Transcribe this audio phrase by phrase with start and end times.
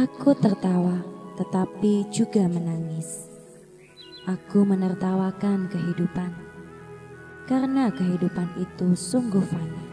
[0.00, 0.96] Aku tertawa,
[1.36, 3.28] tetapi juga menangis.
[4.24, 6.32] Aku menertawakan kehidupan,
[7.44, 9.84] karena kehidupan itu sungguh fana.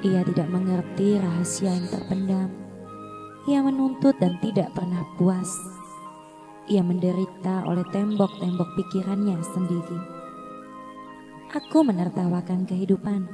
[0.00, 2.48] Ia tidak mengerti rahasia yang terpendam.
[3.44, 5.52] Ia menuntut dan tidak pernah puas.
[6.72, 10.00] Ia menderita oleh tembok-tembok pikirannya sendiri.
[11.52, 13.28] Aku menertawakan kehidupan,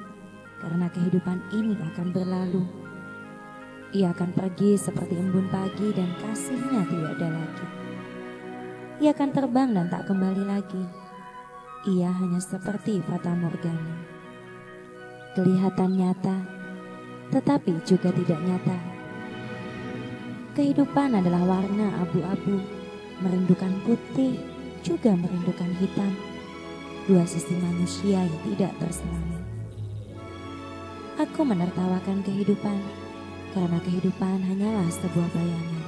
[0.59, 2.81] karena kehidupan ini akan berlalu
[3.92, 7.66] ia akan pergi seperti embun pagi dan kasihnya tidak ada lagi.
[9.05, 10.84] Ia akan terbang dan tak kembali lagi.
[11.92, 14.01] Ia hanya seperti Fata Morgana.
[15.37, 16.37] Kelihatan nyata,
[17.37, 18.78] tetapi juga tidak nyata.
[20.56, 22.65] Kehidupan adalah warna abu-abu,
[23.20, 24.40] merindukan putih,
[24.80, 26.12] juga merindukan hitam.
[27.04, 29.40] Dua sisi manusia yang tidak terselami.
[31.20, 32.80] Aku menertawakan kehidupan
[33.52, 35.84] karena kehidupan hanyalah sebuah bayangan.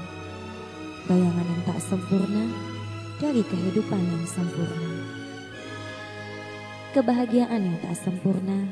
[1.08, 2.44] Bayangan yang tak sempurna
[3.16, 4.92] dari kehidupan yang sempurna.
[6.92, 8.68] Kebahagiaan yang tak sempurna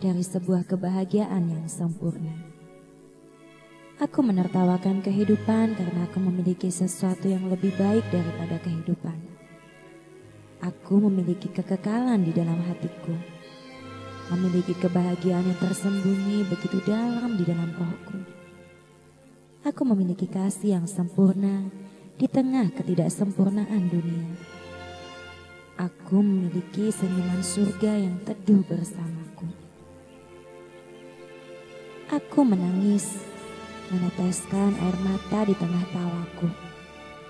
[0.00, 2.32] dari sebuah kebahagiaan yang sempurna.
[4.00, 9.16] Aku menertawakan kehidupan karena aku memiliki sesuatu yang lebih baik daripada kehidupan.
[10.64, 13.14] Aku memiliki kekekalan di dalam hatiku
[14.32, 18.18] memiliki kebahagiaan yang tersembunyi begitu dalam di dalam rohku.
[19.64, 21.68] Aku memiliki kasih yang sempurna
[22.20, 24.32] di tengah ketidaksempurnaan dunia.
[25.74, 29.48] Aku memiliki senyuman surga yang teduh bersamaku.
[32.12, 33.18] Aku menangis,
[33.90, 36.48] meneteskan air mata di tengah tawaku.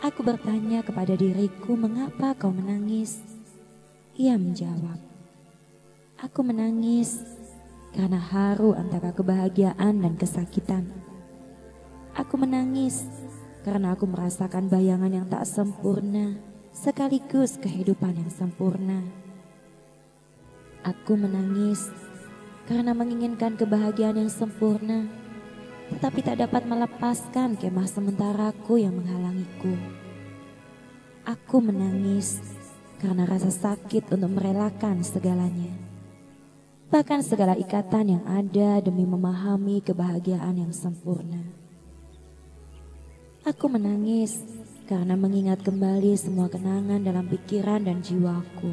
[0.05, 3.25] Aku bertanya kepada diriku, "Mengapa kau menangis?"
[4.21, 5.14] Ia menjawab,
[6.25, 7.21] Aku menangis
[7.93, 10.89] karena haru antara kebahagiaan dan kesakitan.
[12.17, 13.05] Aku menangis
[13.61, 16.41] karena aku merasakan bayangan yang tak sempurna
[16.73, 19.05] sekaligus kehidupan yang sempurna.
[20.81, 21.93] Aku menangis
[22.65, 25.05] karena menginginkan kebahagiaan yang sempurna,
[25.93, 29.77] tetapi tak dapat melepaskan kemah sementaraku yang menghalangiku.
[31.29, 32.41] Aku menangis
[32.97, 35.93] karena rasa sakit untuk merelakan segalanya
[36.95, 41.43] bahkan segala ikatan yang ada demi memahami kebahagiaan yang sempurna.
[43.43, 44.39] Aku menangis
[44.87, 48.71] karena mengingat kembali semua kenangan dalam pikiran dan jiwaku.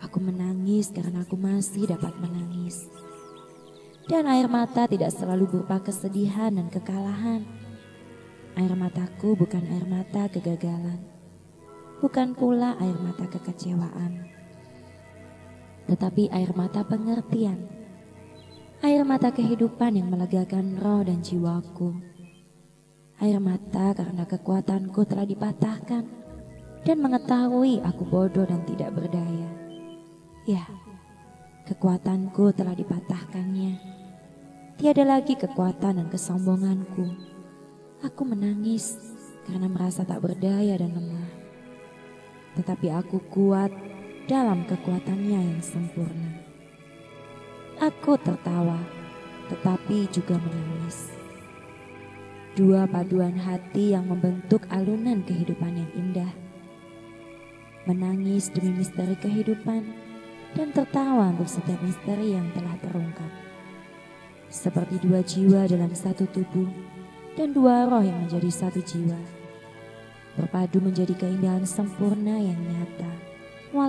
[0.00, 2.88] Aku menangis karena aku masih dapat menangis.
[4.08, 7.44] Dan air mata tidak selalu berupa kesedihan dan kekalahan.
[8.56, 11.04] Air mataku bukan air mata kegagalan.
[12.00, 14.41] Bukan pula air mata kekecewaan
[15.92, 17.68] tetapi air mata pengertian.
[18.80, 21.92] Air mata kehidupan yang melegakan roh dan jiwaku.
[23.20, 26.04] Air mata karena kekuatanku telah dipatahkan
[26.82, 29.52] dan mengetahui aku bodoh dan tidak berdaya.
[30.48, 30.64] Ya,
[31.68, 33.76] kekuatanku telah dipatahkannya.
[34.80, 37.04] Tiada lagi kekuatan dan kesombonganku.
[38.02, 38.96] Aku menangis
[39.44, 41.30] karena merasa tak berdaya dan lemah.
[42.58, 43.91] Tetapi aku kuat
[44.30, 46.30] dalam kekuatannya yang sempurna.
[47.82, 48.78] Aku tertawa,
[49.50, 51.10] tetapi juga menangis.
[52.54, 56.32] Dua paduan hati yang membentuk alunan kehidupan yang indah.
[57.90, 59.90] Menangis demi misteri kehidupan
[60.54, 63.32] dan tertawa untuk setiap misteri yang telah terungkap.
[64.52, 66.70] Seperti dua jiwa dalam satu tubuh
[67.34, 69.18] dan dua roh yang menjadi satu jiwa.
[70.38, 73.31] Berpadu menjadi keindahan sempurna yang nyata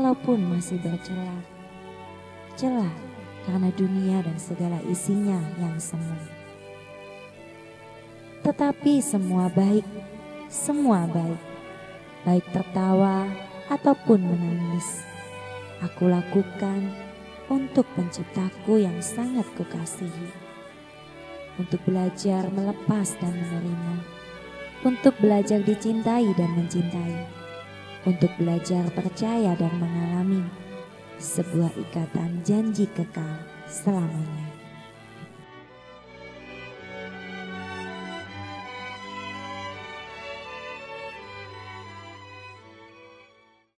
[0.03, 1.39] walaupun masih bercelah.
[2.59, 2.91] Celah
[3.47, 6.19] karena dunia dan segala isinya yang semu.
[8.43, 9.87] Tetapi semua baik,
[10.51, 11.39] semua baik.
[12.27, 13.31] Baik tertawa
[13.71, 15.07] ataupun menangis.
[15.79, 16.91] Aku lakukan
[17.47, 20.35] untuk penciptaku yang sangat kukasihi.
[21.55, 23.95] Untuk belajar melepas dan menerima.
[24.83, 27.32] Untuk belajar dicintai dan mencintai
[28.03, 30.43] untuk belajar percaya dan mengalami
[31.19, 34.42] sebuah ikatan janji kekal selamanya.